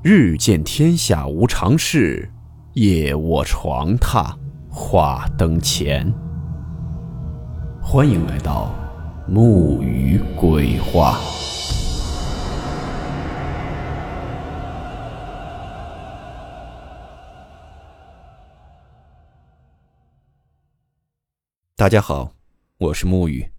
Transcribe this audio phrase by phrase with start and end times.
[0.00, 2.30] 日见天下无常事，
[2.74, 4.32] 夜卧床榻
[4.70, 6.08] 话灯前。
[7.82, 8.72] 欢迎来到
[9.26, 11.18] 木鱼鬼话。
[21.74, 22.32] 大家好，
[22.78, 23.50] 我是木鱼。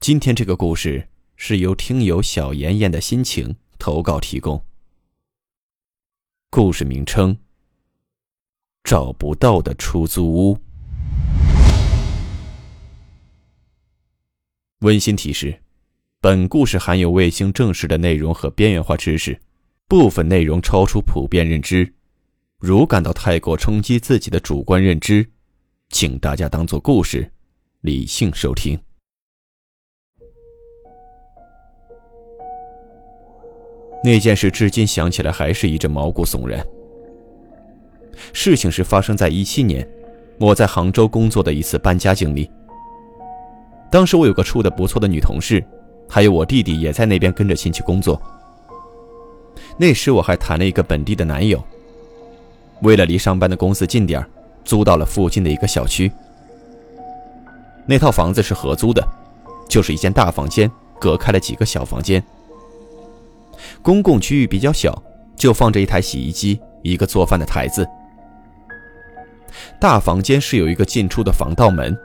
[0.00, 4.65] 今天这个故事是由听友小妍妍的心情投稿提供。
[6.48, 7.36] 故事名称：
[8.84, 10.58] 找不到的出租屋。
[14.80, 15.60] 温馨提示：
[16.20, 19.38] 本故事含有未经证实的内容和边缘化知识，
[19.86, 21.92] 部分内容超出普遍认知。
[22.58, 25.28] 如感到太过冲击自己的主观认知，
[25.90, 27.30] 请大家当做故事，
[27.80, 28.78] 理性收听。
[34.06, 36.64] 那件事至今想起来还是一阵毛骨悚然。
[38.32, 39.84] 事情是发生在一七年，
[40.38, 42.48] 我在杭州工作的一次搬家经历。
[43.90, 45.60] 当时我有个处的不错的女同事，
[46.08, 48.22] 还有我弟弟也在那边跟着亲戚工作。
[49.76, 51.60] 那时我还谈了一个本地的男友。
[52.82, 54.24] 为了离上班的公司近点
[54.64, 56.12] 租到了附近的一个小区。
[57.86, 59.04] 那套房子是合租的，
[59.68, 62.22] 就是一间大房间，隔开了几个小房间。
[63.82, 65.02] 公共区域比较小，
[65.36, 67.86] 就放着一台洗衣机，一个做饭的台子。
[69.80, 71.96] 大房间是有一个进出的防盗门，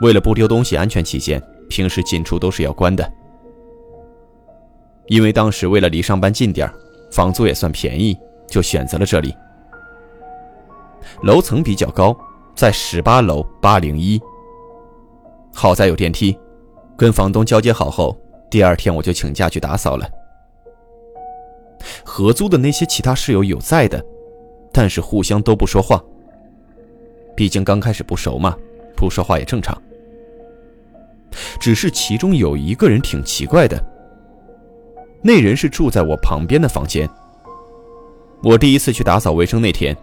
[0.00, 3.12] 为了不丢东西，安全起见，平时进出都是要关的。
[5.06, 6.70] 因为当时为了离上班近点
[7.10, 8.16] 房租也算便宜，
[8.48, 9.34] 就选择了这里。
[11.22, 12.16] 楼层比较高，
[12.54, 14.20] 在十八楼八零一。
[15.52, 16.38] 好在有电梯，
[16.96, 18.16] 跟房东交接好后，
[18.50, 20.08] 第二天我就请假去打扫了。
[22.14, 24.04] 合租的那些其他室友有在的，
[24.70, 25.98] 但是互相都不说话。
[27.34, 28.54] 毕竟刚开始不熟嘛，
[28.94, 29.74] 不说话也正常。
[31.58, 33.82] 只是其中有一个人挺奇怪的，
[35.22, 37.08] 那人是住在我旁边的房间。
[38.42, 39.96] 我第一次去打扫卫生那天，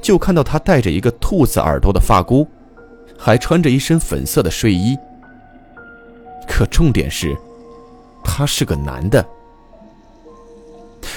[0.00, 2.48] 就看到他戴着一个兔子耳朵的发箍，
[3.18, 4.96] 还穿着一身粉色的睡衣。
[6.48, 7.36] 可重点是，
[8.24, 9.22] 他是个男的。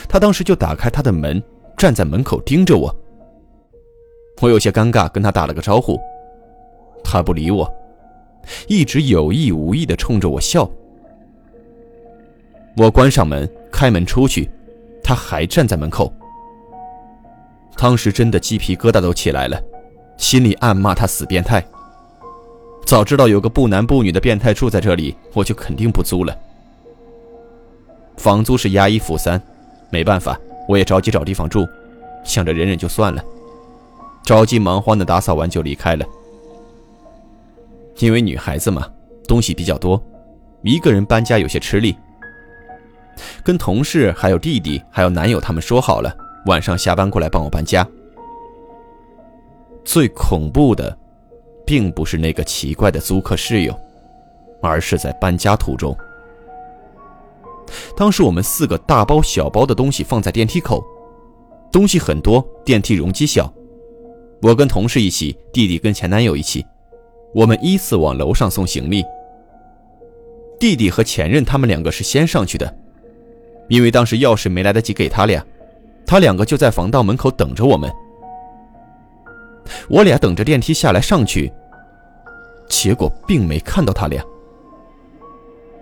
[0.07, 1.41] 他当时就打开他的门，
[1.78, 2.94] 站在门口盯着我。
[4.41, 6.00] 我有些尴尬，跟他打了个招呼，
[7.03, 7.72] 他不理我，
[8.68, 10.69] 一直有意无意的冲着我笑。
[12.75, 14.50] 我关上门，开门出去，
[15.03, 16.12] 他还站在门口。
[17.78, 19.62] 当时真的鸡皮疙瘩都起来了，
[20.18, 21.63] 心里暗骂他死变态。
[22.85, 26.38] 早知道有个不男不女的变态住在这里，我就肯定不租了。
[28.18, 29.41] 房租是押一付三。
[29.95, 31.66] 没办法，我也着急找地方住，
[32.25, 33.23] 想着忍忍就算了。
[34.25, 36.06] 着急忙慌的打扫完就离开了。
[38.00, 38.91] 因为女孩子嘛，
[39.25, 40.03] 东西比较多，
[40.63, 41.95] 一个人搬家有些吃力。
[43.41, 46.13] 跟同事、还有弟弟、还有男友他们说好了，
[46.47, 47.88] 晚上下班过来帮我搬家。
[49.85, 50.97] 最恐怖的，
[51.66, 53.73] 并不是那个奇怪的租客室友，
[54.62, 55.97] 而是在搬家途中。
[57.96, 60.84] 当时我们四个大包小包的东西放在电梯口，
[61.72, 63.52] 东西很多，电梯容积小。
[64.42, 66.66] 我跟同事一起，弟弟跟前男友一起，
[67.34, 69.04] 我们依次往楼上送行李。
[70.59, 72.78] 弟弟和前任他们两个是先上去的，
[73.68, 75.44] 因为当时钥匙没来得及给他俩，
[76.06, 77.92] 他两个就在防盗门口等着我们。
[79.90, 81.52] 我俩等着电梯下来上去，
[82.70, 84.24] 结果并没看到他俩。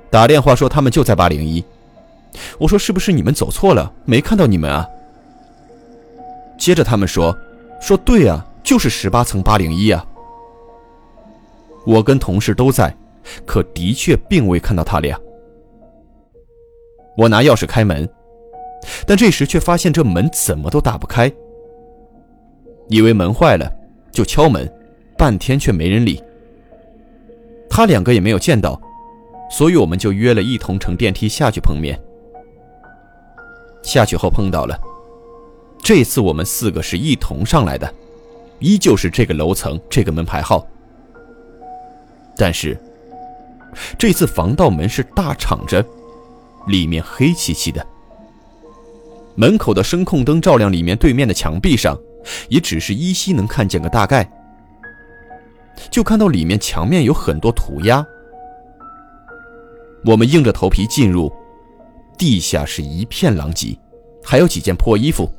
[0.10, 1.64] 打电话说他们就在八零一。
[2.60, 3.92] 我说：“是不是你们走错了？
[4.06, 4.88] 没看到你们啊？”
[6.58, 7.36] 接着他们说
[7.82, 10.06] ：“说对啊，就是十八层八零一啊。”
[11.86, 12.96] 我跟同事都在，
[13.46, 15.19] 可的确并未看到他俩。
[17.18, 18.10] 我拿钥匙开门，
[19.06, 21.31] 但这时却发现这门怎么都打不开。
[22.88, 23.72] 以为门坏了，
[24.12, 24.72] 就敲门，
[25.18, 26.24] 半天却没人理。
[27.69, 28.80] 他两个也没有见到，
[29.52, 32.00] 所以我们就约了一同乘电梯下去碰面。
[33.83, 34.80] 下去后碰到了，
[35.83, 37.94] 这次我们四个是一同上来的，
[38.59, 40.65] 依旧是这个楼层这个门牌号。
[42.35, 42.80] 但是
[43.97, 45.85] 这次防盗门是大敞着，
[46.68, 47.85] 里面黑漆漆的。
[49.35, 51.97] 门口的声控灯照亮里面对面的墙壁上，
[52.50, 54.27] 也只是依稀能看见个大概。
[55.91, 58.06] 就看到里面墙面有很多涂鸦。
[60.06, 61.31] 我们硬着头皮进入。
[62.18, 63.77] 地下是一片狼藉，
[64.24, 65.31] 还有几件破衣服。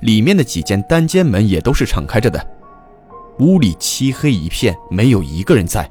[0.00, 2.46] 里面的几间单间门也都是敞开着的，
[3.38, 5.90] 屋里漆黑一片，没有一个人在。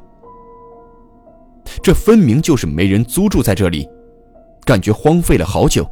[1.83, 3.89] 这分明就是没人租住在这里，
[4.63, 5.89] 感觉荒废了好久。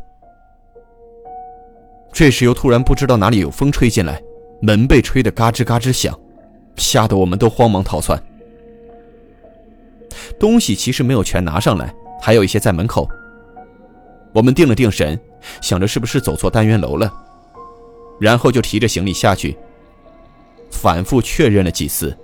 [2.13, 4.21] 这时又突然不知道哪里有风吹进来，
[4.61, 6.17] 门被吹得嘎吱嘎吱响，
[6.77, 8.21] 吓得我们都慌忙逃窜。
[10.39, 13.07] 东西其实没有全拿上来，还有一些在门口。
[14.35, 15.17] 我们定了定神，
[15.61, 17.09] 想着是不是走错单元楼了，
[18.19, 19.57] 然后就提着行李下去。
[20.69, 22.15] 反复确认了几次，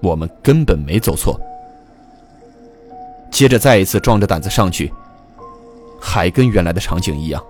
[0.00, 1.38] 我们根本没走错。
[3.28, 4.92] 接着再一次壮着胆子上去，
[6.00, 7.44] 还跟原来的场景一样。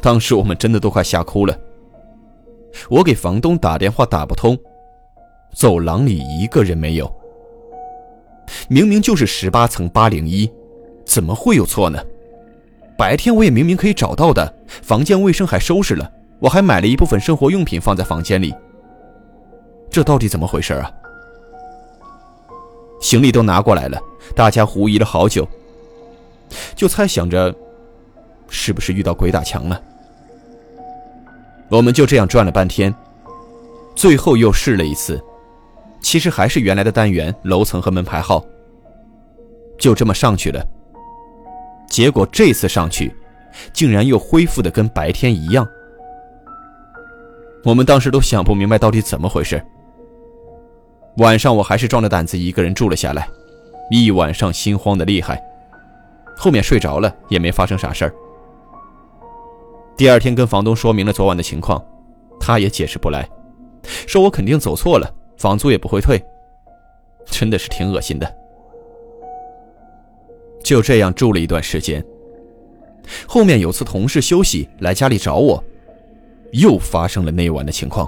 [0.00, 1.58] 当时我们真的都快吓哭了。
[2.88, 4.56] 我给房东打电话打不通，
[5.56, 7.12] 走廊里一个人没有。
[8.68, 10.48] 明明就是十八层八零一，
[11.04, 11.98] 怎么会有错呢？
[12.98, 14.52] 白天我也明明可以找到的，
[14.82, 16.10] 房间卫生还收拾了，
[16.40, 18.52] 我还买了一部分生活用品放在房间里。
[19.88, 20.90] 这到底怎么回事啊？
[23.00, 23.96] 行李都拿过来了，
[24.34, 25.46] 大家狐疑了好久，
[26.74, 27.54] 就猜想着，
[28.48, 29.80] 是不是遇到鬼打墙了？
[31.68, 32.92] 我们就这样转了半天，
[33.94, 35.22] 最后又试了一次。
[36.00, 38.44] 其实还是原来的单元楼层和门牌号，
[39.78, 40.66] 就这么上去了。
[41.88, 43.14] 结果这次上去，
[43.72, 45.66] 竟然又恢复的跟白天一样。
[47.64, 49.62] 我们当时都想不明白到底怎么回事。
[51.16, 53.28] 晚上我还是壮着胆子一个人住了下来，
[53.90, 55.42] 一晚上心慌的厉害。
[56.36, 58.14] 后面睡着了也没发生啥事儿。
[59.96, 61.84] 第二天跟房东说明了昨晚的情况，
[62.38, 63.28] 他也解释不来，
[64.06, 65.12] 说我肯定走错了。
[65.36, 66.20] 房租也不会退，
[67.26, 68.32] 真的是挺恶心的。
[70.68, 72.04] 就这样住了一段时间，
[73.26, 75.64] 后面有次同事休息来家里找我，
[76.52, 78.06] 又发生了那晚的情况。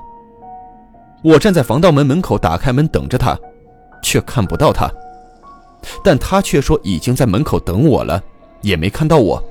[1.24, 3.34] 我站在防盗门门口，打开门等着他，
[4.02, 4.92] 却看不到他，
[6.04, 8.22] 但他却说已经在门口等我了，
[8.60, 9.42] 也没看到我。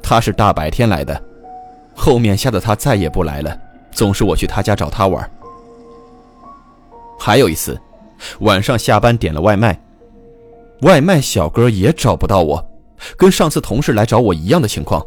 [0.00, 1.20] 他是大白天来的，
[1.96, 3.60] 后面吓得他再也不来了，
[3.90, 5.28] 总是我去他家找他玩。
[7.18, 7.76] 还有一次，
[8.38, 9.76] 晚上下班点了外卖，
[10.82, 12.70] 外卖小哥也找不到我，
[13.16, 15.04] 跟上次同事来找我一样的情况。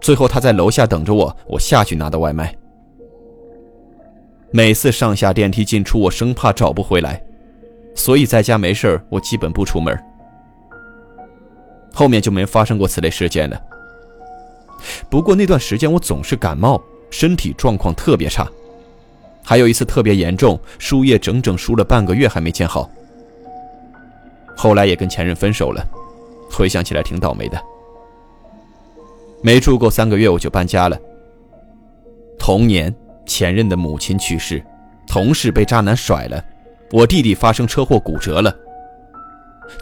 [0.00, 2.54] 最后他在楼下等着我，我下去拿的外卖。
[4.50, 7.24] 每次上下电梯进出，我生怕找不回来，
[7.94, 9.98] 所以在家没事我基本不出门。
[11.92, 13.60] 后面就没发生过此类事件了。
[15.08, 18.46] 不过那段时间我总是感冒，身体状况特别差。
[19.42, 22.90] 还有一次特别严重，输液整整输了半个月还没见好。
[24.56, 25.84] 后来也跟前任分手了，
[26.50, 27.60] 回想起来挺倒霉的。
[29.42, 30.98] 没住够三个月我就搬家了。
[32.38, 32.94] 同年，
[33.26, 34.64] 前任的母亲去世，
[35.06, 36.42] 同事被渣男甩了，
[36.90, 38.54] 我弟弟发生车祸骨折了。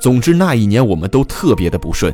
[0.01, 2.13] 总之那一年我们都特别的不顺。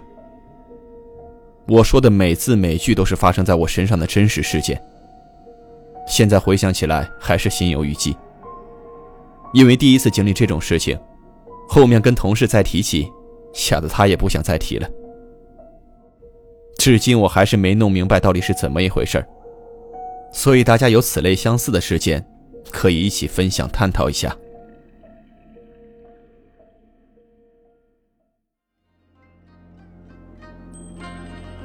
[1.67, 4.83] 我说的每字每句都是发生在我身上的真实事件。
[6.07, 8.17] 现在回想起来还是心有余悸，
[9.53, 10.99] 因为第一次经历这种事情，
[11.69, 13.09] 后面跟同事再提起，
[13.53, 14.89] 吓得他也不想再提了。
[16.79, 19.25] 至今我还是没弄明白到底是怎么一回事
[20.33, 22.25] 所以大家有此类相似的事件，
[22.71, 24.35] 可以一起分享探讨一下。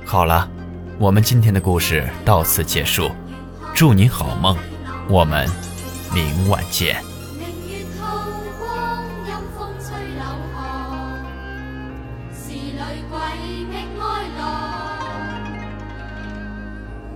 [0.06, 0.50] 好了，
[1.00, 3.10] 我们今天的故事到此结束。
[3.74, 4.56] 祝你好梦，
[5.10, 5.48] 我们
[6.14, 7.12] 明晚见。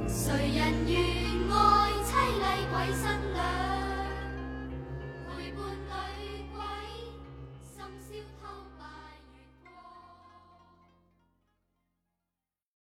[0.08, 1.00] 谁人愿
[1.52, 3.27] 爱凄厉鬼身？